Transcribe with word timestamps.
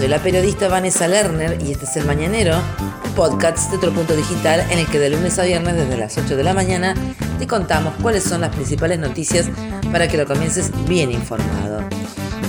Soy 0.00 0.08
la 0.08 0.22
periodista 0.22 0.68
Vanessa 0.68 1.06
Lerner 1.06 1.58
y 1.60 1.72
este 1.72 1.84
es 1.84 1.94
El 1.94 2.06
Mañanero, 2.06 2.56
un 3.04 3.12
podcast 3.12 3.70
de 3.70 3.76
otro 3.76 3.92
punto 3.92 4.16
digital 4.16 4.60
en 4.70 4.78
el 4.78 4.86
que 4.86 4.98
de 4.98 5.10
lunes 5.10 5.38
a 5.38 5.44
viernes 5.44 5.76
desde 5.76 5.98
las 5.98 6.16
8 6.16 6.38
de 6.38 6.42
la 6.42 6.54
mañana 6.54 6.94
te 7.38 7.46
contamos 7.46 7.92
cuáles 8.00 8.24
son 8.24 8.40
las 8.40 8.48
principales 8.48 8.98
noticias 8.98 9.50
para 9.92 10.08
que 10.08 10.16
lo 10.16 10.24
comiences 10.24 10.72
bien 10.88 11.12
informado. 11.12 11.84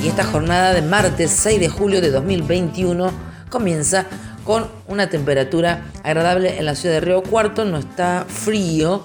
Y 0.01 0.07
esta 0.07 0.23
jornada 0.23 0.73
de 0.73 0.81
martes 0.81 1.31
6 1.31 1.59
de 1.59 1.67
julio 1.67 1.99
de 1.99 2.11
2021 2.11 3.11
comienza 3.49 4.05
con 4.45 4.69
una 4.87 5.09
temperatura 5.09 5.91
agradable 6.03 6.57
en 6.57 6.63
la 6.63 6.75
ciudad 6.75 6.95
de 6.95 7.01
Río 7.01 7.21
Cuarto, 7.21 7.65
no 7.65 7.79
está 7.79 8.25
frío 8.29 9.03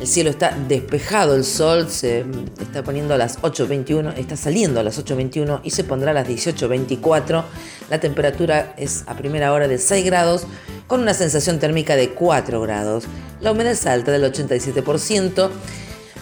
el 0.00 0.06
cielo 0.06 0.30
está 0.30 0.56
despejado, 0.68 1.36
el 1.36 1.44
sol 1.44 1.88
se 1.88 2.24
está 2.60 2.82
poniendo 2.82 3.14
a 3.14 3.18
las 3.18 3.40
8.21, 3.40 4.16
está 4.16 4.36
saliendo 4.36 4.80
a 4.80 4.82
las 4.82 4.98
8.21 5.02 5.60
y 5.62 5.70
se 5.70 5.84
pondrá 5.84 6.10
a 6.10 6.14
las 6.14 6.28
18.24. 6.28 7.44
La 7.90 8.00
temperatura 8.00 8.74
es 8.76 9.04
a 9.06 9.16
primera 9.16 9.52
hora 9.52 9.68
de 9.68 9.78
6 9.78 10.04
grados 10.04 10.46
con 10.86 11.00
una 11.00 11.14
sensación 11.14 11.58
térmica 11.58 11.96
de 11.96 12.10
4 12.10 12.60
grados. 12.60 13.04
La 13.40 13.52
humedad 13.52 13.72
es 13.72 13.86
alta 13.86 14.10
del 14.10 14.24
87%. 14.32 15.50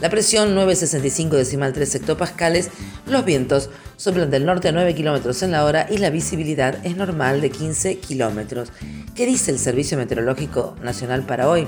La 0.01 0.11
presión 0.11 0.57
9,65 0.57 1.31
decimal 1.31 1.73
3 1.73 1.95
hectopascales. 1.95 2.71
Los 3.07 3.25
vientos 3.25 3.71
soplan 3.97 4.31
del 4.31 4.45
norte 4.45 4.69
a 4.69 4.73
9 4.73 4.95
kilómetros 4.95 5.43
en 5.43 5.53
la 5.53 5.65
hora 5.65 5.87
y 5.89 5.99
la 5.99 6.11
visibilidad 6.11 6.85
es 6.85 6.97
normal 6.97 7.41
de 7.41 7.51
15 7.51 7.99
kilómetros. 7.99 8.71
¿Qué 9.15 9.27
dice 9.27 9.51
el 9.51 9.59
Servicio 9.59 9.97
Meteorológico 9.97 10.77
Nacional 10.83 11.23
para 11.23 11.49
hoy? 11.49 11.67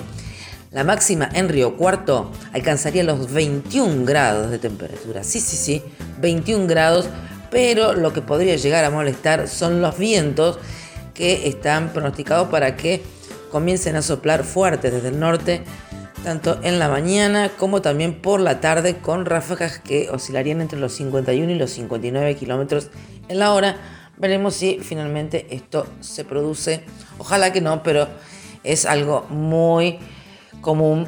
La 0.74 0.82
máxima 0.82 1.30
en 1.32 1.48
Río 1.48 1.76
Cuarto 1.76 2.32
alcanzaría 2.52 3.04
los 3.04 3.32
21 3.32 4.04
grados 4.04 4.50
de 4.50 4.58
temperatura. 4.58 5.22
Sí, 5.22 5.38
sí, 5.38 5.56
sí, 5.56 5.82
21 6.20 6.66
grados, 6.66 7.08
pero 7.52 7.92
lo 7.92 8.12
que 8.12 8.22
podría 8.22 8.56
llegar 8.56 8.84
a 8.84 8.90
molestar 8.90 9.46
son 9.46 9.80
los 9.80 9.96
vientos 9.96 10.58
que 11.14 11.46
están 11.46 11.92
pronosticados 11.92 12.48
para 12.48 12.74
que 12.74 13.02
comiencen 13.52 13.94
a 13.94 14.02
soplar 14.02 14.42
fuertes 14.42 14.92
desde 14.92 15.10
el 15.10 15.20
norte, 15.20 15.62
tanto 16.24 16.58
en 16.64 16.80
la 16.80 16.88
mañana 16.88 17.52
como 17.56 17.80
también 17.80 18.20
por 18.20 18.40
la 18.40 18.58
tarde, 18.60 18.96
con 18.96 19.26
ráfagas 19.26 19.78
que 19.78 20.10
oscilarían 20.10 20.60
entre 20.60 20.80
los 20.80 20.92
51 20.94 21.52
y 21.52 21.54
los 21.54 21.70
59 21.70 22.34
kilómetros 22.34 22.88
en 23.28 23.38
la 23.38 23.52
hora. 23.52 23.76
Veremos 24.16 24.56
si 24.56 24.80
finalmente 24.80 25.46
esto 25.50 25.86
se 26.00 26.24
produce. 26.24 26.82
Ojalá 27.18 27.52
que 27.52 27.60
no, 27.60 27.84
pero 27.84 28.08
es 28.64 28.86
algo 28.86 29.24
muy 29.28 30.00
común 30.64 31.06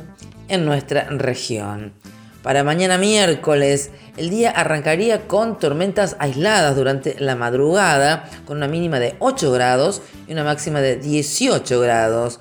en 0.48 0.64
nuestra 0.64 1.08
región. 1.10 1.92
Para 2.44 2.62
mañana 2.62 2.96
miércoles, 2.96 3.90
el 4.16 4.30
día 4.30 4.50
arrancaría 4.50 5.26
con 5.26 5.58
tormentas 5.58 6.14
aisladas 6.20 6.76
durante 6.76 7.18
la 7.18 7.34
madrugada, 7.34 8.30
con 8.44 8.58
una 8.58 8.68
mínima 8.68 9.00
de 9.00 9.16
8 9.18 9.50
grados 9.50 10.00
y 10.28 10.32
una 10.32 10.44
máxima 10.44 10.80
de 10.80 10.94
18 10.94 11.80
grados. 11.80 12.38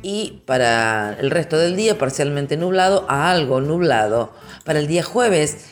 Y 0.00 0.42
para 0.46 1.14
el 1.20 1.30
resto 1.30 1.58
del 1.58 1.76
día, 1.76 1.98
parcialmente 1.98 2.56
nublado 2.56 3.04
a 3.10 3.30
algo 3.30 3.60
nublado. 3.60 4.32
Para 4.64 4.78
el 4.78 4.86
día 4.86 5.02
jueves, 5.02 5.66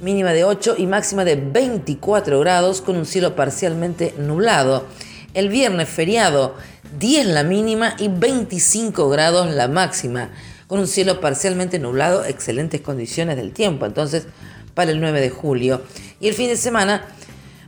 mínima 0.00 0.32
de 0.32 0.44
8 0.44 0.76
y 0.78 0.86
máxima 0.86 1.24
de 1.24 1.34
24 1.34 2.38
grados, 2.38 2.80
con 2.80 2.96
un 2.96 3.06
cielo 3.06 3.34
parcialmente 3.34 4.14
nublado. 4.18 4.86
El 5.34 5.48
viernes 5.48 5.88
feriado, 5.88 6.54
10 6.98 7.26
la 7.26 7.42
mínima 7.42 7.94
y 7.98 8.08
25 8.08 9.08
grados 9.08 9.50
la 9.54 9.68
máxima, 9.68 10.30
con 10.66 10.80
un 10.80 10.86
cielo 10.86 11.20
parcialmente 11.20 11.78
nublado, 11.78 12.24
excelentes 12.24 12.80
condiciones 12.80 13.36
del 13.36 13.52
tiempo. 13.52 13.86
Entonces, 13.86 14.26
para 14.74 14.90
el 14.90 15.00
9 15.00 15.20
de 15.20 15.30
julio. 15.30 15.82
Y 16.20 16.28
el 16.28 16.34
fin 16.34 16.48
de 16.48 16.56
semana 16.56 17.06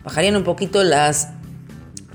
bajarían 0.05 0.37
un 0.37 0.45
poquito 0.45 0.85
las 0.85 1.29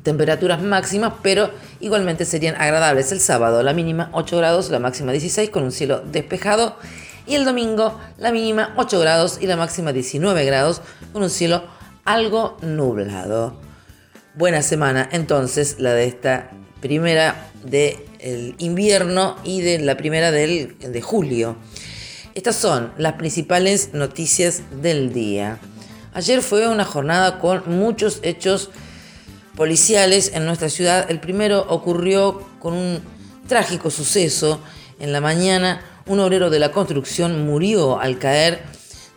temperaturas 0.04 0.62
máximas, 0.62 1.14
pero 1.22 1.50
igualmente 1.80 2.26
serían 2.26 2.56
agradables. 2.56 3.12
El 3.12 3.20
sábado 3.20 3.64
la 3.64 3.74
mínima 3.74 4.10
8 4.14 4.38
grados, 4.38 4.70
la 4.70 4.80
máxima 4.80 5.12
16 5.12 5.50
con 5.50 5.64
un 5.64 5.72
cielo 5.72 6.02
despejado. 6.02 6.78
Y 7.26 7.36
el 7.36 7.46
domingo 7.46 8.00
la 8.18 8.32
mínima 8.32 8.74
8 8.78 9.00
grados 9.00 9.40
y 9.42 9.48
la 9.48 9.56
máxima 9.56 9.94
19 9.94 10.46
grados 10.46 10.82
con 11.12 11.24
un 11.24 11.30
cielo 11.30 11.64
algo 12.06 12.58
nublado. 12.62 13.56
Buena 14.36 14.62
semana 14.62 15.08
entonces 15.12 15.78
la 15.80 15.94
de 15.94 16.06
esta 16.06 16.52
primera 16.84 17.50
del 17.64 18.56
invierno 18.58 19.38
y 19.46 19.62
de 19.62 19.80
la 19.80 19.96
primera 19.96 20.32
del, 20.32 20.78
de 20.80 21.02
julio. 21.02 21.56
Estas 22.36 22.58
son 22.58 22.92
las 22.98 23.14
principales 23.14 23.94
noticias 23.94 24.64
del 24.82 25.14
día. 25.14 25.60
Ayer 26.14 26.42
fue 26.42 26.68
una 26.68 26.84
jornada 26.84 27.40
con 27.40 27.64
muchos 27.68 28.20
hechos 28.22 28.70
policiales 29.56 30.34
en 30.36 30.46
nuestra 30.46 30.68
ciudad. 30.68 31.10
El 31.10 31.22
primero 31.22 31.66
ocurrió 31.70 32.46
con 32.60 32.74
un 32.74 33.00
trágico 33.48 33.90
suceso. 33.90 34.60
En 35.00 35.14
la 35.14 35.22
mañana 35.22 35.82
un 36.06 36.20
obrero 36.20 36.50
de 36.50 36.60
la 36.60 36.74
construcción 36.74 37.46
murió 37.46 37.98
al 37.98 38.20
caer 38.20 38.62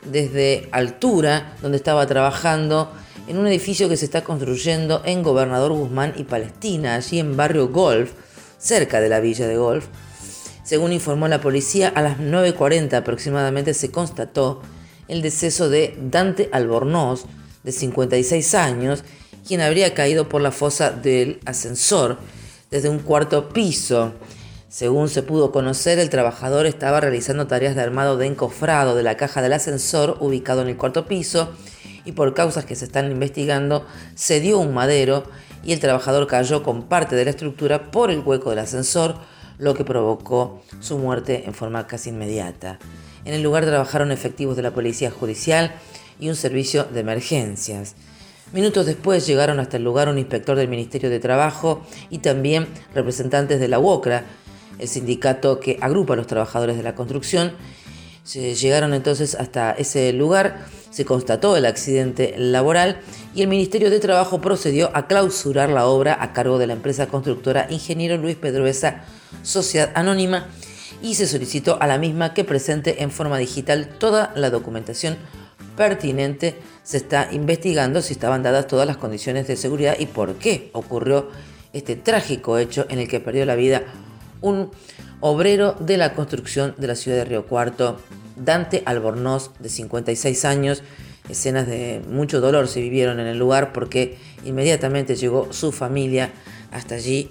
desde 0.04 0.68
altura 0.70 1.56
donde 1.62 1.78
estaba 1.78 2.06
trabajando 2.06 2.92
en 3.26 3.38
un 3.38 3.46
edificio 3.46 3.88
que 3.88 3.96
se 3.96 4.04
está 4.04 4.22
construyendo 4.22 5.02
en 5.04 5.22
Gobernador 5.22 5.72
Guzmán 5.72 6.14
y 6.16 6.24
Palestina, 6.24 6.94
allí 6.94 7.18
en 7.18 7.36
Barrio 7.36 7.68
Golf, 7.68 8.12
cerca 8.58 9.00
de 9.00 9.08
la 9.08 9.20
villa 9.20 9.46
de 9.46 9.56
Golf. 9.56 9.86
Según 10.62 10.92
informó 10.92 11.28
la 11.28 11.40
policía, 11.40 11.88
a 11.88 12.02
las 12.02 12.18
9.40 12.18 12.94
aproximadamente 12.94 13.74
se 13.74 13.90
constató 13.90 14.62
el 15.08 15.22
deceso 15.22 15.68
de 15.68 15.96
Dante 16.00 16.48
Albornoz, 16.52 17.24
de 17.62 17.72
56 17.72 18.54
años, 18.54 19.04
quien 19.46 19.60
habría 19.60 19.94
caído 19.94 20.28
por 20.28 20.40
la 20.40 20.52
fosa 20.52 20.90
del 20.90 21.40
ascensor 21.46 22.18
desde 22.70 22.88
un 22.88 23.00
cuarto 23.00 23.48
piso. 23.48 24.12
Según 24.68 25.08
se 25.08 25.22
pudo 25.22 25.52
conocer, 25.52 25.98
el 25.98 26.10
trabajador 26.10 26.66
estaba 26.66 27.00
realizando 27.00 27.46
tareas 27.46 27.74
de 27.74 27.82
armado 27.82 28.16
de 28.16 28.26
encofrado 28.26 28.94
de 28.94 29.02
la 29.02 29.16
caja 29.16 29.42
del 29.42 29.52
ascensor 29.52 30.16
ubicado 30.20 30.62
en 30.62 30.68
el 30.68 30.76
cuarto 30.76 31.06
piso 31.06 31.50
y 32.06 32.12
por 32.12 32.32
causas 32.32 32.64
que 32.64 32.76
se 32.76 32.86
están 32.86 33.10
investigando 33.10 33.84
se 34.14 34.40
dio 34.40 34.58
un 34.58 34.72
madero 34.72 35.24
y 35.62 35.72
el 35.72 35.80
trabajador 35.80 36.26
cayó 36.26 36.62
con 36.62 36.84
parte 36.84 37.16
de 37.16 37.24
la 37.24 37.30
estructura 37.30 37.90
por 37.90 38.10
el 38.10 38.20
hueco 38.20 38.50
del 38.50 38.60
ascensor, 38.60 39.16
lo 39.58 39.74
que 39.74 39.84
provocó 39.84 40.62
su 40.80 40.96
muerte 40.96 41.42
en 41.46 41.52
forma 41.52 41.86
casi 41.86 42.10
inmediata. 42.10 42.78
En 43.24 43.34
el 43.34 43.42
lugar 43.42 43.66
trabajaron 43.66 44.12
efectivos 44.12 44.56
de 44.56 44.62
la 44.62 44.70
Policía 44.70 45.10
Judicial 45.10 45.74
y 46.20 46.28
un 46.28 46.36
servicio 46.36 46.84
de 46.84 47.00
emergencias. 47.00 47.96
Minutos 48.52 48.86
después 48.86 49.26
llegaron 49.26 49.58
hasta 49.58 49.76
el 49.76 49.82
lugar 49.82 50.08
un 50.08 50.18
inspector 50.18 50.56
del 50.56 50.68
Ministerio 50.68 51.10
de 51.10 51.18
Trabajo 51.18 51.84
y 52.10 52.18
también 52.18 52.68
representantes 52.94 53.58
de 53.58 53.66
la 53.66 53.80
UOCRA, 53.80 54.24
el 54.78 54.86
sindicato 54.86 55.58
que 55.58 55.78
agrupa 55.80 56.14
a 56.14 56.16
los 56.16 56.28
trabajadores 56.28 56.76
de 56.76 56.84
la 56.84 56.94
construcción, 56.94 57.52
llegaron 58.34 58.92
entonces 58.94 59.34
hasta 59.34 59.72
ese 59.72 60.12
lugar, 60.12 60.66
se 60.90 61.04
constató 61.04 61.56
el 61.56 61.66
accidente 61.66 62.34
laboral 62.38 63.00
y 63.34 63.42
el 63.42 63.48
Ministerio 63.48 63.90
de 63.90 64.00
Trabajo 64.00 64.40
procedió 64.40 64.90
a 64.94 65.06
clausurar 65.06 65.68
la 65.68 65.86
obra 65.86 66.16
a 66.20 66.32
cargo 66.32 66.58
de 66.58 66.66
la 66.66 66.72
empresa 66.72 67.06
constructora 67.06 67.66
Ingeniero 67.70 68.16
Luis 68.16 68.36
Pedroesa 68.36 69.04
Sociedad 69.42 69.92
Anónima 69.94 70.46
y 71.02 71.14
se 71.14 71.26
solicitó 71.26 71.80
a 71.80 71.86
la 71.86 71.98
misma 71.98 72.34
que 72.34 72.44
presente 72.44 73.02
en 73.02 73.10
forma 73.10 73.38
digital 73.38 73.88
toda 73.98 74.32
la 74.34 74.50
documentación 74.50 75.16
pertinente. 75.76 76.56
Se 76.82 76.96
está 76.96 77.28
investigando 77.32 78.00
si 78.00 78.14
estaban 78.14 78.42
dadas 78.42 78.66
todas 78.66 78.86
las 78.86 78.96
condiciones 78.96 79.46
de 79.46 79.56
seguridad 79.56 79.96
y 79.98 80.06
por 80.06 80.36
qué 80.36 80.70
ocurrió 80.72 81.30
este 81.72 81.94
trágico 81.94 82.58
hecho 82.58 82.86
en 82.88 83.00
el 83.00 83.08
que 83.08 83.20
perdió 83.20 83.44
la 83.44 83.54
vida 83.54 83.82
un 84.40 84.70
obrero 85.20 85.76
de 85.80 85.96
la 85.96 86.14
construcción 86.14 86.74
de 86.78 86.86
la 86.86 86.94
ciudad 86.94 87.18
de 87.18 87.24
Río 87.24 87.46
Cuarto, 87.46 87.98
Dante 88.36 88.82
Albornoz, 88.86 89.50
de 89.58 89.68
56 89.68 90.44
años. 90.44 90.82
Escenas 91.28 91.66
de 91.66 92.00
mucho 92.08 92.40
dolor 92.40 92.68
se 92.68 92.80
vivieron 92.80 93.18
en 93.18 93.26
el 93.26 93.38
lugar 93.38 93.72
porque 93.72 94.16
inmediatamente 94.44 95.16
llegó 95.16 95.52
su 95.52 95.72
familia 95.72 96.30
hasta 96.70 96.94
allí 96.94 97.30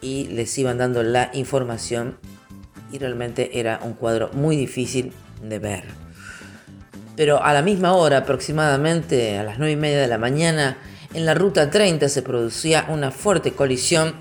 y 0.00 0.26
les 0.28 0.56
iban 0.58 0.78
dando 0.78 1.02
la 1.02 1.30
información 1.34 2.18
y 2.92 2.98
realmente 2.98 3.60
era 3.60 3.80
un 3.82 3.92
cuadro 3.92 4.30
muy 4.32 4.56
difícil 4.56 5.12
de 5.42 5.58
ver. 5.58 5.84
Pero 7.16 7.42
a 7.42 7.52
la 7.52 7.62
misma 7.62 7.94
hora, 7.94 8.18
aproximadamente 8.18 9.38
a 9.38 9.42
las 9.42 9.58
9 9.58 9.72
y 9.72 9.76
media 9.76 10.00
de 10.00 10.08
la 10.08 10.18
mañana, 10.18 10.78
en 11.14 11.26
la 11.26 11.34
ruta 11.34 11.70
30 11.70 12.08
se 12.08 12.22
producía 12.22 12.86
una 12.88 13.10
fuerte 13.10 13.52
colisión 13.52 14.14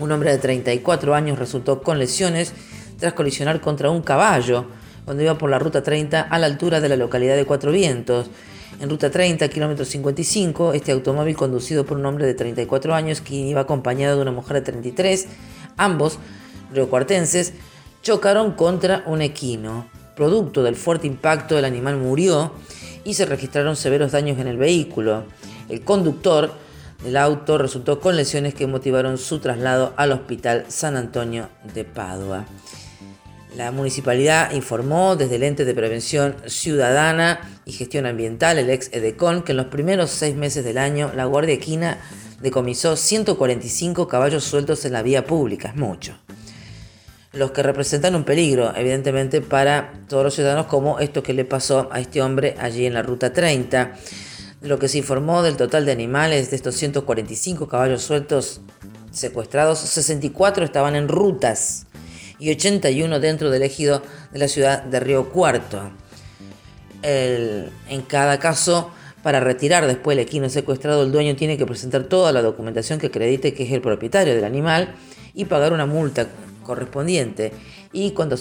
Un 0.00 0.12
hombre 0.12 0.30
de 0.30 0.38
34 0.38 1.14
años 1.14 1.38
resultó 1.38 1.82
con 1.82 1.98
lesiones 1.98 2.52
tras 2.98 3.14
colisionar 3.14 3.60
contra 3.60 3.90
un 3.90 4.02
caballo 4.02 4.66
cuando 5.08 5.22
iba 5.22 5.38
por 5.38 5.48
la 5.48 5.58
ruta 5.58 5.82
30 5.82 6.20
a 6.20 6.38
la 6.38 6.44
altura 6.44 6.82
de 6.82 6.88
la 6.90 6.96
localidad 6.96 7.34
de 7.34 7.46
Cuatro 7.46 7.72
Vientos. 7.72 8.26
En 8.78 8.90
ruta 8.90 9.10
30, 9.10 9.48
kilómetro 9.48 9.86
55, 9.86 10.74
este 10.74 10.92
automóvil 10.92 11.34
conducido 11.34 11.86
por 11.86 11.96
un 11.96 12.04
hombre 12.04 12.26
de 12.26 12.34
34 12.34 12.94
años 12.94 13.22
quien 13.22 13.46
iba 13.46 13.62
acompañado 13.62 14.16
de 14.16 14.22
una 14.22 14.32
mujer 14.32 14.58
de 14.58 14.70
33, 14.70 15.28
ambos 15.78 16.18
riocuartenses, 16.74 17.54
chocaron 18.02 18.52
contra 18.52 19.02
un 19.06 19.22
equino. 19.22 19.86
Producto 20.14 20.62
del 20.62 20.76
fuerte 20.76 21.06
impacto, 21.06 21.56
el 21.56 21.64
animal 21.64 21.96
murió 21.96 22.52
y 23.02 23.14
se 23.14 23.24
registraron 23.24 23.76
severos 23.76 24.12
daños 24.12 24.38
en 24.38 24.46
el 24.46 24.58
vehículo. 24.58 25.24
El 25.70 25.84
conductor 25.84 26.52
del 27.02 27.16
auto 27.16 27.56
resultó 27.56 27.98
con 27.98 28.14
lesiones 28.14 28.52
que 28.52 28.66
motivaron 28.66 29.16
su 29.16 29.38
traslado 29.38 29.94
al 29.96 30.12
Hospital 30.12 30.66
San 30.68 30.98
Antonio 30.98 31.48
de 31.72 31.84
Padua. 31.84 32.44
La 33.58 33.72
municipalidad 33.72 34.52
informó 34.52 35.16
desde 35.16 35.34
el 35.34 35.42
ente 35.42 35.64
de 35.64 35.74
prevención 35.74 36.36
ciudadana 36.46 37.40
y 37.64 37.72
gestión 37.72 38.06
ambiental, 38.06 38.56
el 38.56 38.70
ex 38.70 38.88
EDECON, 38.92 39.42
que 39.42 39.50
en 39.50 39.56
los 39.56 39.66
primeros 39.66 40.10
seis 40.10 40.36
meses 40.36 40.64
del 40.64 40.78
año 40.78 41.10
la 41.12 41.24
Guardia 41.24 41.56
Equina 41.56 41.98
decomisó 42.40 42.94
145 42.94 44.06
caballos 44.06 44.44
sueltos 44.44 44.84
en 44.84 44.92
la 44.92 45.02
vía 45.02 45.24
pública, 45.24 45.70
es 45.70 45.74
mucho. 45.74 46.16
Los 47.32 47.50
que 47.50 47.64
representan 47.64 48.14
un 48.14 48.22
peligro, 48.22 48.72
evidentemente, 48.76 49.40
para 49.40 49.92
todos 50.08 50.22
los 50.22 50.34
ciudadanos, 50.34 50.66
como 50.66 51.00
esto 51.00 51.24
que 51.24 51.34
le 51.34 51.44
pasó 51.44 51.88
a 51.90 51.98
este 51.98 52.22
hombre 52.22 52.54
allí 52.60 52.86
en 52.86 52.94
la 52.94 53.02
ruta 53.02 53.32
30. 53.32 53.92
De 54.60 54.68
lo 54.68 54.78
que 54.78 54.86
se 54.86 54.98
informó 54.98 55.42
del 55.42 55.56
total 55.56 55.84
de 55.84 55.90
animales 55.90 56.50
de 56.50 56.56
estos 56.56 56.76
145 56.76 57.66
caballos 57.66 58.02
sueltos 58.02 58.60
secuestrados, 59.10 59.80
64 59.80 60.64
estaban 60.64 60.94
en 60.94 61.08
rutas 61.08 61.87
y 62.38 62.50
81 62.50 63.20
dentro 63.20 63.50
del 63.50 63.62
ejido 63.62 64.02
de 64.32 64.38
la 64.38 64.48
ciudad 64.48 64.82
de 64.82 65.00
Río 65.00 65.30
Cuarto. 65.30 65.90
en 67.02 68.02
cada 68.06 68.38
caso, 68.38 68.90
para 69.22 69.40
retirar 69.40 69.86
después 69.86 70.16
el 70.16 70.22
equino 70.22 70.48
secuestrado, 70.48 71.02
el 71.02 71.12
dueño 71.12 71.36
tiene 71.36 71.58
que 71.58 71.66
presentar 71.66 72.04
toda 72.04 72.32
la 72.32 72.42
documentación 72.42 72.98
que 72.98 73.08
acredite 73.08 73.54
que 73.54 73.64
es 73.64 73.72
el 73.72 73.80
propietario 73.80 74.34
del 74.34 74.44
animal 74.44 74.94
y 75.34 75.44
pagar 75.44 75.72
una 75.72 75.86
multa 75.86 76.28
correspondiente. 76.62 77.52
Y 77.92 78.12
cuando 78.12 78.36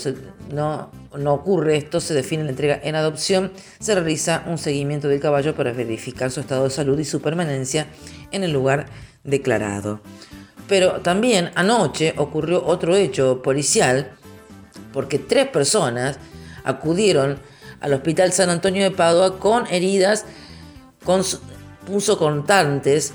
no, 0.53 0.91
no 1.17 1.33
ocurre 1.33 1.77
esto, 1.77 1.99
se 1.99 2.13
define 2.13 2.43
la 2.43 2.49
entrega 2.49 2.79
en 2.83 2.95
adopción, 2.95 3.51
se 3.79 3.95
realiza 3.95 4.43
un 4.47 4.57
seguimiento 4.57 5.07
del 5.07 5.19
caballo 5.19 5.55
para 5.55 5.71
verificar 5.71 6.31
su 6.31 6.41
estado 6.41 6.65
de 6.65 6.69
salud 6.69 6.99
y 6.99 7.05
su 7.05 7.21
permanencia 7.21 7.87
en 8.31 8.43
el 8.43 8.51
lugar 8.51 8.87
declarado. 9.23 10.01
Pero 10.67 11.01
también 11.01 11.51
anoche 11.55 12.13
ocurrió 12.17 12.65
otro 12.65 12.95
hecho 12.95 13.41
policial 13.41 14.11
porque 14.93 15.19
tres 15.19 15.47
personas 15.47 16.17
acudieron 16.63 17.39
al 17.79 17.93
Hospital 17.93 18.33
San 18.33 18.49
Antonio 18.49 18.83
de 18.83 18.91
Padua 18.91 19.39
con 19.39 19.67
heridas 19.67 20.25
con 21.03 21.23
contantes. 22.17 23.13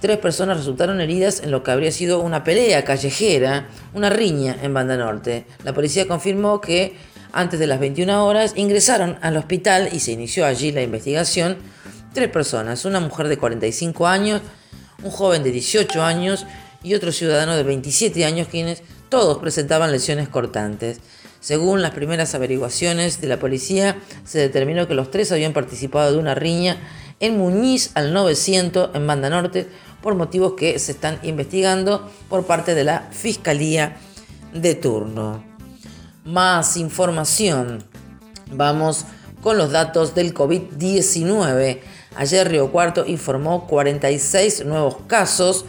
Tres 0.00 0.16
personas 0.16 0.56
resultaron 0.56 1.00
heridas 1.00 1.42
en 1.42 1.50
lo 1.50 1.62
que 1.62 1.70
habría 1.70 1.92
sido 1.92 2.20
una 2.20 2.42
pelea 2.42 2.84
callejera, 2.84 3.68
una 3.92 4.08
riña 4.08 4.56
en 4.62 4.72
Banda 4.72 4.96
Norte. 4.96 5.46
La 5.62 5.74
policía 5.74 6.08
confirmó 6.08 6.60
que 6.60 6.96
antes 7.32 7.60
de 7.60 7.66
las 7.66 7.78
21 7.78 8.26
horas 8.26 8.54
ingresaron 8.56 9.18
al 9.20 9.36
hospital 9.36 9.90
y 9.92 10.00
se 10.00 10.12
inició 10.12 10.46
allí 10.46 10.72
la 10.72 10.82
investigación. 10.82 11.58
Tres 12.14 12.30
personas, 12.30 12.84
una 12.84 12.98
mujer 12.98 13.28
de 13.28 13.36
45 13.36 14.06
años, 14.06 14.40
un 15.02 15.10
joven 15.10 15.42
de 15.42 15.52
18 15.52 16.02
años 16.02 16.46
y 16.82 16.94
otro 16.94 17.12
ciudadano 17.12 17.56
de 17.56 17.62
27 17.62 18.24
años 18.24 18.48
quienes 18.50 18.82
todos 19.08 19.38
presentaban 19.38 19.92
lesiones 19.92 20.28
cortantes. 20.28 21.00
Según 21.40 21.82
las 21.82 21.92
primeras 21.92 22.34
averiguaciones 22.34 23.20
de 23.20 23.28
la 23.28 23.38
policía, 23.38 23.96
se 24.24 24.38
determinó 24.38 24.86
que 24.86 24.94
los 24.94 25.10
tres 25.10 25.32
habían 25.32 25.52
participado 25.52 26.12
de 26.12 26.18
una 26.18 26.34
riña 26.34 26.76
en 27.18 27.38
Muñiz 27.38 27.90
al 27.94 28.12
900 28.12 28.90
en 28.94 29.06
Banda 29.06 29.30
Norte 29.30 29.66
por 30.02 30.14
motivos 30.14 30.54
que 30.54 30.78
se 30.78 30.92
están 30.92 31.18
investigando 31.22 32.10
por 32.28 32.46
parte 32.46 32.74
de 32.74 32.84
la 32.84 33.08
Fiscalía 33.10 33.96
de 34.52 34.74
turno. 34.74 35.44
Más 36.24 36.76
información. 36.76 37.84
Vamos 38.52 39.06
con 39.42 39.56
los 39.56 39.70
datos 39.70 40.14
del 40.14 40.34
COVID-19. 40.34 41.80
Ayer 42.16 42.48
Río 42.48 42.70
Cuarto 42.72 43.06
informó 43.06 43.66
46 43.66 44.64
nuevos 44.64 44.96
casos 45.06 45.64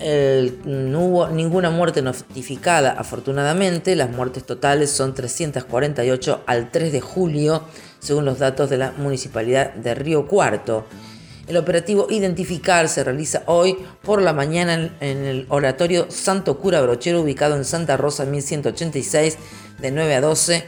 no 0.00 1.00
hubo 1.00 1.28
ninguna 1.28 1.70
muerte 1.70 2.02
notificada, 2.02 2.92
afortunadamente. 2.92 3.96
Las 3.96 4.10
muertes 4.10 4.44
totales 4.44 4.90
son 4.90 5.14
348 5.14 6.42
al 6.46 6.70
3 6.70 6.92
de 6.92 7.00
julio, 7.00 7.62
según 8.00 8.24
los 8.24 8.38
datos 8.38 8.70
de 8.70 8.78
la 8.78 8.92
Municipalidad 8.92 9.72
de 9.74 9.94
Río 9.94 10.26
Cuarto. 10.26 10.86
El 11.46 11.58
operativo 11.58 12.06
Identificar 12.08 12.88
se 12.88 13.04
realiza 13.04 13.42
hoy 13.46 13.76
por 14.02 14.22
la 14.22 14.32
mañana 14.32 14.96
en 15.00 15.24
el 15.24 15.46
Oratorio 15.50 16.06
Santo 16.10 16.58
Cura 16.58 16.80
Brochero, 16.80 17.20
ubicado 17.20 17.54
en 17.56 17.66
Santa 17.66 17.96
Rosa 17.98 18.24
1186, 18.24 19.36
de 19.78 19.90
9 19.90 20.14
a 20.14 20.20
12. 20.22 20.64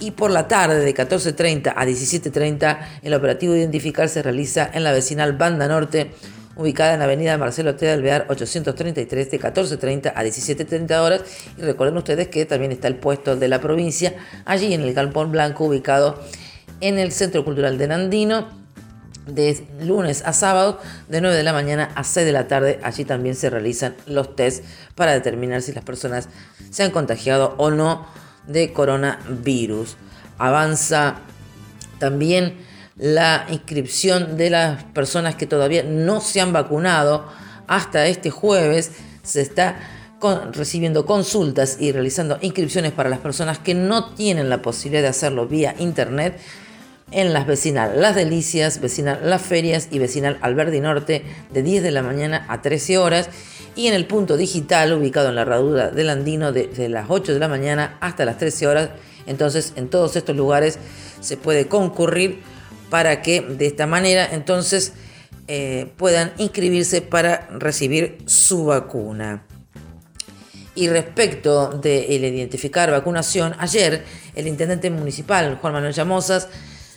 Y 0.00 0.12
por 0.12 0.30
la 0.30 0.48
tarde, 0.48 0.80
de 0.80 0.94
14.30 0.94 1.74
a 1.76 1.84
17.30, 1.84 2.78
el 3.02 3.14
operativo 3.14 3.54
Identificar 3.54 4.08
se 4.08 4.22
realiza 4.22 4.70
en 4.72 4.84
la 4.84 4.92
vecinal 4.92 5.34
Banda 5.34 5.68
Norte, 5.68 6.12
ubicada 6.58 6.92
en 6.92 6.98
la 6.98 7.06
avenida 7.06 7.38
Marcelo 7.38 7.76
T. 7.76 7.90
Alvear 7.90 8.26
833 8.28 9.30
de 9.30 9.40
14.30 9.40 10.12
a 10.14 10.24
17.30 10.24 10.98
horas. 10.98 11.22
Y 11.56 11.62
recuerden 11.62 11.96
ustedes 11.96 12.28
que 12.28 12.44
también 12.44 12.72
está 12.72 12.88
el 12.88 12.96
puesto 12.96 13.36
de 13.36 13.48
la 13.48 13.60
provincia, 13.60 14.14
allí 14.44 14.74
en 14.74 14.82
el 14.82 14.92
Galpón 14.92 15.32
Blanco, 15.32 15.64
ubicado 15.64 16.20
en 16.80 16.98
el 16.98 17.12
Centro 17.12 17.44
Cultural 17.44 17.78
de 17.78 17.88
Nandino, 17.88 18.48
de 19.26 19.64
lunes 19.80 20.22
a 20.24 20.32
sábado, 20.32 20.80
de 21.08 21.20
9 21.20 21.36
de 21.36 21.42
la 21.42 21.52
mañana 21.52 21.90
a 21.94 22.02
6 22.02 22.26
de 22.26 22.32
la 22.32 22.48
tarde. 22.48 22.80
Allí 22.82 23.04
también 23.04 23.36
se 23.36 23.50
realizan 23.50 23.94
los 24.06 24.34
test 24.34 24.64
para 24.94 25.12
determinar 25.12 25.62
si 25.62 25.72
las 25.72 25.84
personas 25.84 26.28
se 26.70 26.82
han 26.82 26.90
contagiado 26.90 27.54
o 27.58 27.70
no 27.70 28.06
de 28.46 28.72
coronavirus. 28.72 29.96
Avanza 30.38 31.20
también 31.98 32.67
la 32.98 33.46
inscripción 33.48 34.36
de 34.36 34.50
las 34.50 34.84
personas 34.84 35.36
que 35.36 35.46
todavía 35.46 35.82
no 35.84 36.20
se 36.20 36.40
han 36.40 36.52
vacunado. 36.52 37.26
Hasta 37.66 38.06
este 38.06 38.30
jueves 38.30 38.92
se 39.22 39.40
está 39.40 39.78
recibiendo 40.52 41.06
consultas 41.06 41.76
y 41.80 41.92
realizando 41.92 42.38
inscripciones 42.40 42.92
para 42.92 43.08
las 43.08 43.20
personas 43.20 43.58
que 43.58 43.74
no 43.74 44.14
tienen 44.14 44.50
la 44.50 44.62
posibilidad 44.62 45.02
de 45.02 45.08
hacerlo 45.08 45.46
vía 45.46 45.76
internet 45.78 46.40
en 47.10 47.32
las 47.32 47.46
vecinal 47.46 48.00
Las 48.00 48.16
Delicias, 48.16 48.80
vecinal 48.80 49.20
Las 49.24 49.42
Ferias 49.42 49.88
y 49.90 49.98
vecinal 49.98 50.38
Alberdi 50.42 50.80
Norte 50.80 51.24
de 51.52 51.62
10 51.62 51.82
de 51.82 51.90
la 51.90 52.02
mañana 52.02 52.44
a 52.48 52.60
13 52.60 52.98
horas 52.98 53.30
y 53.76 53.86
en 53.86 53.94
el 53.94 54.06
punto 54.06 54.36
digital 54.36 54.92
ubicado 54.92 55.28
en 55.28 55.36
la 55.36 55.42
herradura 55.42 55.90
del 55.90 56.10
Andino 56.10 56.52
desde 56.52 56.88
las 56.88 57.06
8 57.08 57.32
de 57.32 57.38
la 57.38 57.48
mañana 57.48 57.96
hasta 58.00 58.24
las 58.24 58.38
13 58.38 58.66
horas. 58.66 58.90
Entonces 59.26 59.72
en 59.76 59.88
todos 59.88 60.16
estos 60.16 60.36
lugares 60.36 60.78
se 61.20 61.36
puede 61.36 61.68
concurrir 61.68 62.42
para 62.90 63.22
que 63.22 63.40
de 63.40 63.66
esta 63.66 63.86
manera 63.86 64.28
entonces 64.30 64.92
eh, 65.46 65.92
puedan 65.96 66.32
inscribirse 66.38 67.02
para 67.02 67.48
recibir 67.50 68.18
su 68.26 68.66
vacuna. 68.66 69.44
Y 70.74 70.88
respecto 70.88 71.70
de 71.70 72.06
identificar 72.08 72.90
vacunación, 72.90 73.54
ayer 73.58 74.04
el 74.36 74.46
intendente 74.46 74.90
municipal 74.90 75.58
Juan 75.60 75.72
Manuel 75.72 75.92
Llamosas 75.92 76.48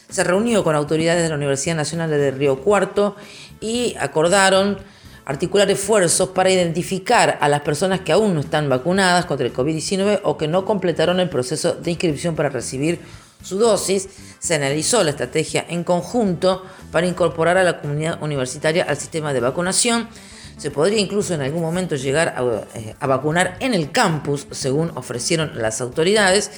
se 0.09 0.23
reunió 0.23 0.63
con 0.63 0.75
autoridades 0.75 1.23
de 1.23 1.29
la 1.29 1.35
Universidad 1.35 1.77
Nacional 1.77 2.09
de 2.09 2.31
Río 2.31 2.61
Cuarto 2.61 3.15
y 3.59 3.95
acordaron 3.99 4.77
articular 5.25 5.71
esfuerzos 5.71 6.29
para 6.29 6.51
identificar 6.51 7.37
a 7.41 7.47
las 7.47 7.61
personas 7.61 8.01
que 8.01 8.11
aún 8.11 8.33
no 8.33 8.41
están 8.41 8.69
vacunadas 8.69 9.25
contra 9.25 9.47
el 9.47 9.53
COVID-19 9.53 10.19
o 10.23 10.37
que 10.37 10.47
no 10.47 10.65
completaron 10.65 11.19
el 11.19 11.29
proceso 11.29 11.73
de 11.73 11.91
inscripción 11.91 12.35
para 12.35 12.49
recibir 12.49 12.99
su 13.41 13.57
dosis, 13.57 14.07
se 14.39 14.55
analizó 14.55 15.03
la 15.03 15.11
estrategia 15.11 15.65
en 15.69 15.83
conjunto 15.83 16.63
para 16.91 17.07
incorporar 17.07 17.57
a 17.57 17.63
la 17.63 17.79
comunidad 17.79 18.21
universitaria 18.21 18.83
al 18.83 18.97
sistema 18.97 19.33
de 19.33 19.39
vacunación. 19.39 20.07
Se 20.57 20.71
podría 20.71 20.99
incluso 20.99 21.33
en 21.33 21.41
algún 21.41 21.61
momento 21.61 21.95
llegar 21.95 22.35
a, 22.37 22.43
eh, 22.77 22.95
vacunar 22.99 23.57
en 23.59 23.73
el 23.73 23.91
campus, 23.91 24.47
según 24.51 24.91
ofrecieron 24.95 25.51
las 25.55 25.81
autoridades. 25.81 26.51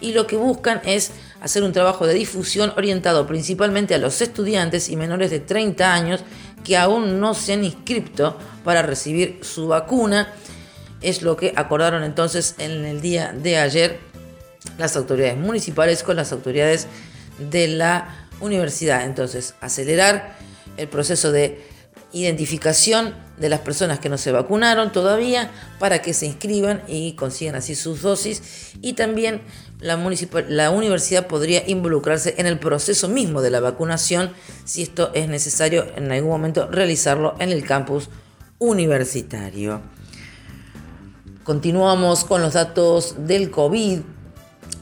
Y 0.00 0.12
lo 0.12 0.26
que 0.26 0.36
buscan 0.36 0.80
es 0.84 1.12
hacer 1.40 1.62
un 1.62 1.72
trabajo 1.72 2.06
de 2.06 2.14
difusión 2.14 2.72
orientado 2.76 3.26
principalmente 3.26 3.94
a 3.94 3.98
los 3.98 4.20
estudiantes 4.22 4.88
y 4.88 4.96
menores 4.96 5.30
de 5.30 5.40
30 5.40 5.92
años 5.92 6.20
que 6.64 6.76
aún 6.76 7.20
no 7.20 7.34
se 7.34 7.52
han 7.52 7.64
inscrito 7.64 8.38
para 8.64 8.82
recibir 8.82 9.40
su 9.42 9.68
vacuna. 9.68 10.32
Es 11.02 11.22
lo 11.22 11.36
que 11.36 11.52
acordaron 11.54 12.02
entonces 12.02 12.54
en 12.58 12.84
el 12.86 13.02
día 13.02 13.32
de 13.32 13.58
ayer 13.58 14.13
las 14.78 14.96
autoridades 14.96 15.36
municipales 15.36 16.02
con 16.02 16.16
las 16.16 16.32
autoridades 16.32 16.86
de 17.38 17.68
la 17.68 18.28
universidad. 18.40 19.04
Entonces, 19.04 19.54
acelerar 19.60 20.36
el 20.76 20.88
proceso 20.88 21.32
de 21.32 21.74
identificación 22.12 23.14
de 23.38 23.48
las 23.48 23.60
personas 23.60 23.98
que 23.98 24.08
no 24.08 24.18
se 24.18 24.30
vacunaron 24.30 24.92
todavía 24.92 25.50
para 25.80 26.00
que 26.00 26.14
se 26.14 26.26
inscriban 26.26 26.82
y 26.86 27.14
consigan 27.14 27.56
así 27.56 27.74
sus 27.74 28.02
dosis. 28.02 28.72
Y 28.80 28.92
también 28.92 29.42
la, 29.80 29.96
la 30.48 30.70
universidad 30.70 31.26
podría 31.26 31.68
involucrarse 31.68 32.34
en 32.38 32.46
el 32.46 32.58
proceso 32.58 33.08
mismo 33.08 33.42
de 33.42 33.50
la 33.50 33.60
vacunación 33.60 34.32
si 34.64 34.82
esto 34.82 35.10
es 35.14 35.28
necesario 35.28 35.86
en 35.96 36.10
algún 36.12 36.30
momento 36.30 36.68
realizarlo 36.70 37.34
en 37.40 37.50
el 37.50 37.64
campus 37.64 38.08
universitario. 38.58 39.82
Continuamos 41.42 42.24
con 42.24 42.40
los 42.40 42.54
datos 42.54 43.26
del 43.26 43.50
COVID. 43.50 44.00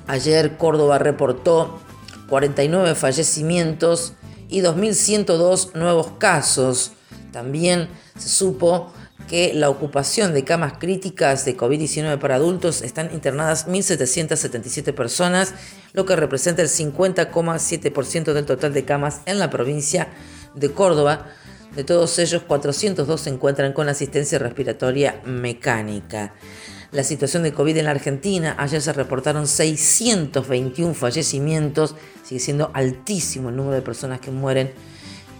Ayer 0.07 0.57
Córdoba 0.57 0.99
reportó 0.99 1.81
49 2.29 2.95
fallecimientos 2.95 4.15
y 4.49 4.61
2.102 4.61 5.75
nuevos 5.75 6.13
casos. 6.19 6.93
También 7.33 7.89
se 8.19 8.29
supo 8.29 8.93
que 9.29 9.55
la 9.55 9.71
ocupación 9.71 10.35
de 10.35 10.45
camas 10.45 10.75
críticas 10.79 11.45
de 11.45 11.57
COVID-19 11.57 12.19
para 12.19 12.35
adultos 12.35 12.83
están 12.83 13.13
internadas 13.13 13.67
1.777 13.67 14.95
personas, 14.95 15.55
lo 15.93 16.05
que 16.05 16.17
representa 16.17 16.63
el 16.63 16.69
50,7% 16.69 18.33
del 18.33 18.45
total 18.45 18.73
de 18.75 18.85
camas 18.85 19.21
en 19.27 19.39
la 19.39 19.51
provincia 19.51 20.09
de 20.55 20.71
Córdoba. 20.73 21.27
De 21.75 21.85
todos 21.85 22.19
ellos, 22.19 22.43
402 22.43 23.21
se 23.21 23.31
encuentran 23.31 23.73
con 23.73 23.89
asistencia 23.89 24.39
respiratoria 24.39 25.23
mecánica. 25.25 26.35
La 26.93 27.03
situación 27.05 27.43
de 27.43 27.53
COVID 27.55 27.79
en 27.79 27.87
la 27.87 27.93
Argentina, 27.93 28.55
ayer 28.59 28.83
se 28.83 28.93
reportaron 28.93 29.47
621 29.47 30.93
fallecimientos, 30.93 31.95
sigue 32.23 32.39
siendo 32.39 32.71
altísimo 32.75 33.49
el 33.49 33.57
número 33.57 33.77
de 33.77 33.81
personas 33.81 34.21
que 34.21 34.31
mueren 34.31 34.73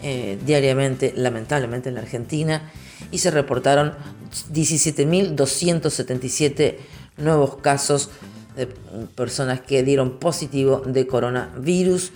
eh, 0.03 0.39
diariamente, 0.47 1.13
lamentablemente, 1.15 1.91
en 1.91 1.97
la 1.97 2.01
Argentina, 2.01 2.73
y 3.11 3.19
se 3.19 3.31
reportaron 3.31 3.93
17.277 4.51 6.77
nuevos 7.19 7.57
casos 7.57 8.09
de 8.57 8.69
personas 9.15 9.61
que 9.61 9.83
dieron 9.83 10.19
positivo 10.19 10.81
de 10.87 11.07
coronavirus. 11.07 12.13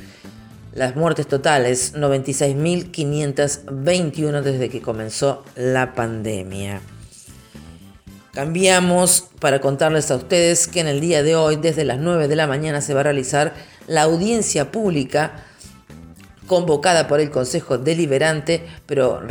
Las 0.73 0.97
muertes 0.97 1.27
totales, 1.27 1.93
96.521 1.95 4.41
desde 4.41 4.71
que 4.71 4.81
comenzó 4.81 5.45
la 5.57 5.95
pandemia. 5.95 6.81
Cambiamos 8.37 9.31
para 9.41 9.63
contarles 9.63 10.11
a 10.11 10.17
ustedes 10.17 10.67
que 10.67 10.81
en 10.81 10.89
el 10.89 11.01
día 11.01 11.23
de 11.23 11.35
hoy, 11.35 11.57
desde 11.57 11.87
las 11.87 11.99
9 11.99 12.29
de 12.29 12.37
la 12.37 12.47
mañana, 12.47 12.83
se 12.83 12.93
va 12.93 13.01
a 13.01 13.05
realizar 13.05 13.55
la 13.87 14.03
audiencia 14.03 14.71
pública 14.71 15.43
convocada 16.47 17.09
por 17.09 17.19
el 17.21 17.31
Consejo 17.31 17.79
Deliberante, 17.79 18.63
pero 18.85 19.23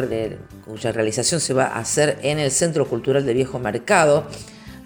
cuya 0.65 0.91
realización 0.91 1.39
se 1.39 1.53
va 1.53 1.65
a 1.65 1.77
hacer 1.77 2.17
en 2.23 2.39
el 2.39 2.49
Centro 2.49 2.87
Cultural 2.87 3.23
de 3.27 3.35
Viejo 3.35 3.59
Mercado, 3.59 4.25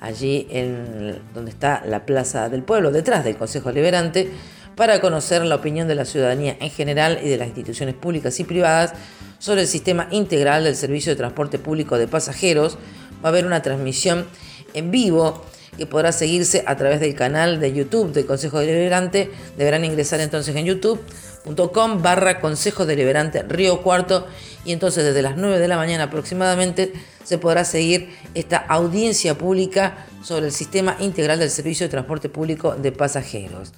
allí 0.02 0.48
en 0.50 1.18
donde 1.34 1.52
está 1.52 1.82
la 1.86 2.06
Plaza 2.06 2.50
del 2.50 2.64
Pueblo, 2.64 2.92
detrás 2.92 3.24
del 3.24 3.38
Consejo 3.38 3.70
Deliberante, 3.70 4.30
para 4.76 5.00
conocer 5.00 5.46
la 5.46 5.56
opinión 5.56 5.88
de 5.88 5.96
la 5.96 6.04
ciudadanía 6.04 6.58
en 6.60 6.72
general 6.72 7.22
y 7.24 7.30
de 7.30 7.38
las 7.38 7.48
instituciones 7.48 7.96
públicas 7.96 8.38
y 8.42 8.44
privadas 8.44 8.92
sobre 9.40 9.62
el 9.62 9.68
sistema 9.68 10.10
integral 10.12 10.66
del 10.66 10.76
servicio 10.76 11.14
de 11.14 11.16
transporte 11.16 11.58
público 11.58 11.98
de 11.98 12.10
pasajeros. 12.10 12.78
Va 13.24 13.30
a 13.30 13.32
haber 13.32 13.46
una 13.46 13.62
transmisión 13.62 14.26
en 14.74 14.92
vivo 14.92 15.44
que 15.78 15.86
podrá 15.86 16.12
seguirse 16.12 16.64
a 16.68 16.76
través 16.76 17.00
del 17.00 17.16
canal 17.16 17.60
de 17.60 17.74
YouTube 17.74 18.12
del 18.12 18.26
Consejo 18.26 18.60
Deliberante. 18.60 19.32
Deberán 19.58 19.86
ingresar 19.86 20.20
entonces 20.20 20.56
en 20.56 20.66
youtube.com 20.66 22.02
barra 22.02 22.42
Consejo 22.42 22.86
Deliberante 22.86 23.44
Río 23.44 23.82
Cuarto 23.82 24.28
y 24.66 24.74
entonces 24.74 25.06
desde 25.06 25.22
las 25.22 25.38
9 25.38 25.58
de 25.58 25.68
la 25.68 25.78
mañana 25.78 26.06
aproximadamente 26.06 26.92
se 27.24 27.38
podrá 27.38 27.64
seguir 27.64 28.10
esta 28.34 28.58
audiencia 28.58 29.38
pública 29.38 30.06
sobre 30.22 30.48
el 30.48 30.52
sistema 30.52 30.98
integral 31.00 31.40
del 31.40 31.50
servicio 31.50 31.86
de 31.86 31.92
transporte 31.92 32.28
público 32.28 32.76
de 32.76 32.92
pasajeros. 32.92 33.72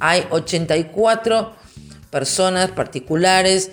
Hay 0.00 0.24
84 0.30 1.54
personas 2.10 2.70
particulares 2.72 3.70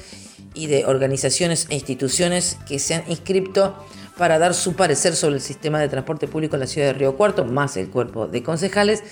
y 0.53 0.67
de 0.67 0.85
organizaciones 0.85 1.67
e 1.69 1.75
instituciones 1.75 2.57
que 2.67 2.79
se 2.79 2.95
han 2.95 3.03
inscrito 3.09 3.75
para 4.17 4.39
dar 4.39 4.53
su 4.53 4.73
parecer 4.73 5.15
sobre 5.15 5.35
el 5.35 5.41
sistema 5.41 5.79
de 5.79 5.89
transporte 5.89 6.27
público 6.27 6.55
en 6.55 6.61
la 6.61 6.67
ciudad 6.67 6.87
de 6.87 6.93
Río 6.93 7.17
Cuarto, 7.17 7.45
más 7.45 7.75
el 7.77 7.89
cuerpo 7.89 8.27
de 8.27 8.43
concejales. 8.43 9.03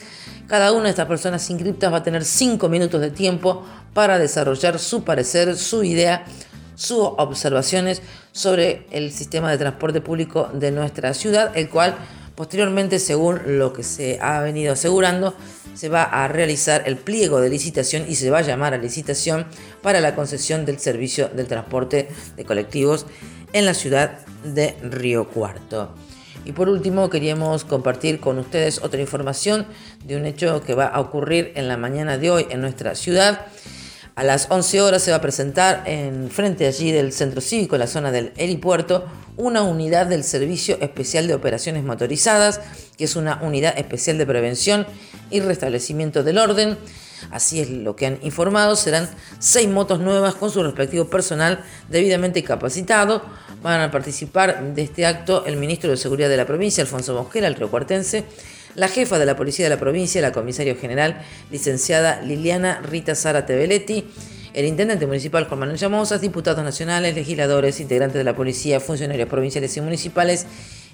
Cada 0.47 0.71
una 0.71 0.85
de 0.85 0.89
estas 0.91 1.07
personas 1.07 1.49
inscriptas 1.49 1.91
va 1.91 1.97
a 1.97 2.03
tener 2.03 2.23
cinco 2.23 2.69
minutos 2.69 3.01
de 3.01 3.11
tiempo 3.11 3.65
para 3.93 4.19
desarrollar 4.19 4.79
su 4.79 5.03
parecer, 5.03 5.57
su 5.57 5.83
idea, 5.83 6.25
sus 6.75 6.99
observaciones 6.99 8.01
sobre 8.31 8.87
el 8.91 9.11
sistema 9.11 9.51
de 9.51 9.57
transporte 9.57 10.01
público 10.01 10.49
de 10.53 10.71
nuestra 10.71 11.13
ciudad, 11.13 11.51
el 11.55 11.69
cual 11.69 11.95
posteriormente, 12.35 12.97
según 12.97 13.41
lo 13.59 13.73
que 13.73 13.83
se 13.83 14.19
ha 14.21 14.41
venido 14.41 14.73
asegurando, 14.73 15.35
se 15.75 15.89
va 15.89 16.03
a 16.03 16.27
realizar 16.27 16.83
el 16.85 16.97
pliego 16.97 17.39
de 17.41 17.49
licitación 17.49 18.05
y 18.07 18.15
se 18.15 18.29
va 18.29 18.39
a 18.39 18.41
llamar 18.41 18.73
a 18.73 18.77
licitación 18.77 19.45
para 19.81 20.01
la 20.01 20.15
concesión 20.15 20.65
del 20.65 20.79
servicio 20.79 21.29
del 21.29 21.47
transporte 21.47 22.09
de 22.35 22.45
colectivos 22.45 23.05
en 23.53 23.65
la 23.65 23.73
ciudad 23.73 24.19
de 24.43 24.77
Río 24.83 25.27
Cuarto. 25.27 25.93
Y 26.45 26.51
por 26.51 26.69
último, 26.69 27.09
queríamos 27.09 27.63
compartir 27.63 28.19
con 28.19 28.37
ustedes 28.39 28.81
otra 28.83 28.99
información 28.99 29.65
de 30.03 30.17
un 30.17 30.25
hecho 30.25 30.61
que 30.61 30.73
va 30.73 30.85
a 30.85 30.99
ocurrir 30.99 31.53
en 31.55 31.67
la 31.67 31.77
mañana 31.77 32.17
de 32.17 32.31
hoy 32.31 32.47
en 32.49 32.61
nuestra 32.61 32.95
ciudad. 32.95 33.47
A 34.15 34.23
las 34.23 34.47
11 34.51 34.81
horas 34.81 35.01
se 35.01 35.11
va 35.11 35.17
a 35.17 35.21
presentar 35.21 35.83
en 35.87 36.29
frente 36.29 36.67
allí 36.67 36.91
del 36.91 37.13
centro 37.13 37.41
cívico, 37.41 37.75
en 37.75 37.79
la 37.79 37.87
zona 37.87 38.11
del 38.11 38.31
helipuerto, 38.37 39.05
una 39.37 39.63
unidad 39.63 40.05
del 40.05 40.23
Servicio 40.23 40.77
Especial 40.81 41.27
de 41.27 41.33
Operaciones 41.33 41.83
Motorizadas, 41.83 42.61
que 42.97 43.05
es 43.05 43.15
una 43.15 43.39
unidad 43.41 43.75
especial 43.77 44.19
de 44.19 44.27
prevención 44.27 44.85
y 45.31 45.39
restablecimiento 45.39 46.23
del 46.23 46.37
orden. 46.37 46.77
Así 47.31 47.59
es 47.59 47.69
lo 47.69 47.95
que 47.95 48.05
han 48.05 48.19
informado. 48.21 48.75
Serán 48.75 49.09
seis 49.39 49.67
motos 49.67 49.99
nuevas 49.99 50.35
con 50.35 50.51
su 50.51 50.61
respectivo 50.61 51.05
personal 51.05 51.63
debidamente 51.89 52.43
capacitado. 52.43 53.23
Van 53.63 53.79
a 53.79 53.91
participar 53.91 54.75
de 54.75 54.81
este 54.81 55.05
acto 55.05 55.45
el 55.45 55.55
ministro 55.55 55.89
de 55.89 55.95
Seguridad 55.95 56.27
de 56.27 56.35
la 56.35 56.45
provincia, 56.45 56.81
Alfonso 56.81 57.13
Mosquera, 57.13 57.47
el 57.47 57.55
riocuartense, 57.55 58.25
la 58.75 58.89
jefa 58.89 59.17
de 59.17 59.25
la 59.25 59.37
Policía 59.37 59.63
de 59.63 59.69
la 59.69 59.79
provincia, 59.79 60.21
la 60.21 60.33
comisaria 60.33 60.75
general, 60.75 61.21
licenciada 61.49 62.21
Liliana 62.21 62.81
Rita 62.81 63.15
Sara 63.15 63.45
Tebeletti, 63.45 64.03
el 64.53 64.65
intendente 64.65 65.07
municipal 65.07 65.45
Juan 65.45 65.61
Manuel 65.61 65.77
Llamosas, 65.77 66.19
diputados 66.19 66.61
nacionales, 66.61 67.15
legisladores, 67.15 67.79
integrantes 67.79 68.17
de 68.17 68.25
la 68.25 68.35
policía, 68.35 68.81
funcionarios 68.81 69.29
provinciales 69.29 69.77
y 69.77 69.79
municipales, 69.79 70.45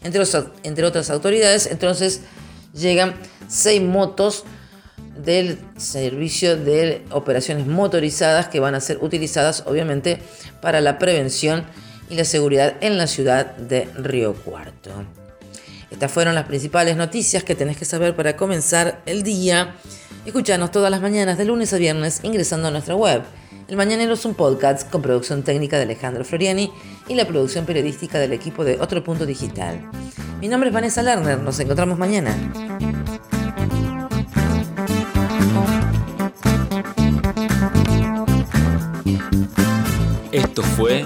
entre, 0.04 0.22
entre 0.62 0.86
otras 0.86 1.10
autoridades. 1.10 1.66
Entonces 1.72 2.22
llegan 2.76 3.16
seis 3.48 3.82
motos 3.82 4.44
del 5.18 5.58
servicio 5.78 6.56
de 6.56 7.04
operaciones 7.10 7.66
motorizadas 7.66 8.48
que 8.48 8.60
van 8.60 8.76
a 8.76 8.80
ser 8.80 9.00
utilizadas 9.02 9.64
obviamente 9.66 10.20
para 10.62 10.82
la 10.82 11.00
prevención 11.00 11.66
y 12.10 12.16
la 12.16 12.25
seguridad 12.25 12.75
en 12.82 12.98
la 12.98 13.08
ciudad 13.08 13.56
de 13.56 13.88
Río 13.96 14.34
Cuarto. 14.34 14.92
Estas 15.92 16.12
fueron 16.12 16.36
las 16.36 16.46
principales 16.46 16.98
noticias 16.98 17.44
que 17.44 17.56
tenés 17.56 17.78
que 17.78 17.86
saber 17.86 18.16
para 18.16 18.36
comenzar 18.36 19.01
el 19.06 19.24
día. 19.24 19.75
Escuchanos 20.25 20.72
todas 20.72 20.92
las 20.92 21.01
mañanas 21.01 21.38
de 21.38 21.46
lunes 21.46 21.74
a 21.74 21.78
viernes 21.78 22.20
ingresando 22.24 22.68
a 22.68 22.72
nuestra 22.72 22.96
web. 22.96 23.24
El 23.68 23.75
Mañanero 23.75 24.13
es 24.13 24.25
un 24.25 24.34
podcast 24.34 24.89
con 24.89 25.01
producción 25.01 25.44
técnica 25.44 25.78
de 25.78 25.84
Alejandro 25.84 26.25
Floriani 26.25 26.72
y 27.08 27.16
la 27.16 27.25
producción 27.25 27.66
periodística 27.66 28.20
del 28.20 28.34
equipo 28.34 28.63
de 28.63 28.80
Otro 28.80 29.04
Punto 29.04 29.25
Digital. 29.25 29.80
Mi 30.42 30.48
nombre 30.48 30.70
es 30.70 30.74
Vanessa 30.74 31.04
Lerner, 31.04 31.39
nos 31.39 31.60
encontramos 31.60 31.98
mañana. 31.98 32.36
Esto 40.32 40.62
fue 40.63 41.06